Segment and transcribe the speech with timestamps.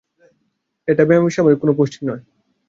[0.87, 2.23] এটা বেসামরিক কোন পোস্টিং নয়।